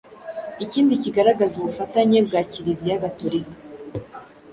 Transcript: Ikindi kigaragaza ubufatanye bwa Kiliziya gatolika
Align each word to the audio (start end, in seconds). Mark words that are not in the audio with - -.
Ikindi 0.65 0.93
kigaragaza 1.03 1.55
ubufatanye 1.57 2.17
bwa 2.27 2.41
Kiliziya 2.51 3.01
gatolika 3.03 3.55